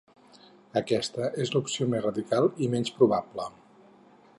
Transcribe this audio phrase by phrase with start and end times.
[0.81, 3.51] Aquesta és l’opció més radical i menys probable.